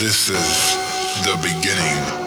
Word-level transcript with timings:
This 0.00 0.30
is 0.30 0.76
the 1.26 1.38
beginning. 1.42 2.19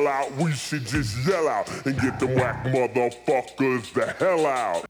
sell 0.00 0.08
out. 0.08 0.32
We 0.36 0.52
should 0.52 0.86
just 0.86 1.26
yell 1.26 1.48
out 1.48 1.68
and 1.86 1.98
get 2.00 2.20
them 2.20 2.34
whack 2.34 2.64
motherfuckers 2.64 3.92
the 3.92 4.06
hell 4.18 4.46
out. 4.46 4.86